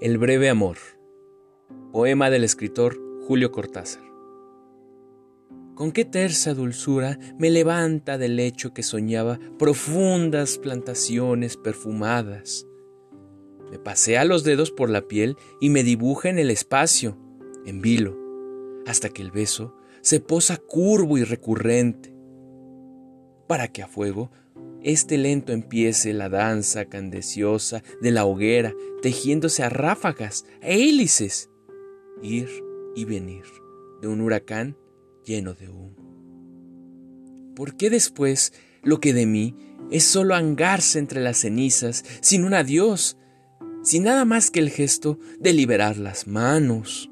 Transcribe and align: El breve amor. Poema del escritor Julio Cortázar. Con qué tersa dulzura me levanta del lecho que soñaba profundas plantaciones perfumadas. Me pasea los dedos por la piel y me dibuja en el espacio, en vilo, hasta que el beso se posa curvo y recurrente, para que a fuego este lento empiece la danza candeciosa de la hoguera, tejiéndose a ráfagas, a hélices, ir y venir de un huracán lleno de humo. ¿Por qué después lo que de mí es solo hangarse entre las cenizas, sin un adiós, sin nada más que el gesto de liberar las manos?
El 0.00 0.16
breve 0.16 0.48
amor. 0.48 0.76
Poema 1.90 2.30
del 2.30 2.44
escritor 2.44 2.96
Julio 3.26 3.50
Cortázar. 3.50 4.04
Con 5.74 5.90
qué 5.90 6.04
tersa 6.04 6.54
dulzura 6.54 7.18
me 7.36 7.50
levanta 7.50 8.16
del 8.16 8.36
lecho 8.36 8.72
que 8.72 8.84
soñaba 8.84 9.40
profundas 9.58 10.58
plantaciones 10.58 11.56
perfumadas. 11.56 12.64
Me 13.72 13.80
pasea 13.80 14.24
los 14.24 14.44
dedos 14.44 14.70
por 14.70 14.88
la 14.88 15.02
piel 15.02 15.36
y 15.60 15.68
me 15.70 15.82
dibuja 15.82 16.28
en 16.28 16.38
el 16.38 16.52
espacio, 16.52 17.18
en 17.66 17.80
vilo, 17.80 18.16
hasta 18.86 19.08
que 19.08 19.22
el 19.22 19.32
beso 19.32 19.74
se 20.00 20.20
posa 20.20 20.58
curvo 20.58 21.18
y 21.18 21.24
recurrente, 21.24 22.14
para 23.48 23.66
que 23.66 23.82
a 23.82 23.88
fuego 23.88 24.30
este 24.82 25.18
lento 25.18 25.52
empiece 25.52 26.12
la 26.12 26.28
danza 26.28 26.84
candeciosa 26.84 27.82
de 28.00 28.10
la 28.10 28.24
hoguera, 28.24 28.74
tejiéndose 29.02 29.62
a 29.62 29.68
ráfagas, 29.68 30.44
a 30.62 30.68
hélices, 30.68 31.50
ir 32.22 32.48
y 32.94 33.04
venir 33.04 33.44
de 34.00 34.08
un 34.08 34.20
huracán 34.20 34.76
lleno 35.24 35.54
de 35.54 35.68
humo. 35.68 35.96
¿Por 37.54 37.76
qué 37.76 37.90
después 37.90 38.52
lo 38.82 39.00
que 39.00 39.12
de 39.12 39.26
mí 39.26 39.56
es 39.90 40.04
solo 40.04 40.34
hangarse 40.34 40.98
entre 40.98 41.20
las 41.20 41.38
cenizas, 41.38 42.04
sin 42.20 42.44
un 42.44 42.54
adiós, 42.54 43.16
sin 43.82 44.04
nada 44.04 44.24
más 44.24 44.50
que 44.50 44.60
el 44.60 44.70
gesto 44.70 45.18
de 45.40 45.52
liberar 45.52 45.96
las 45.96 46.26
manos? 46.26 47.10